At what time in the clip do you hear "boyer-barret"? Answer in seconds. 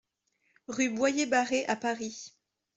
0.89-1.65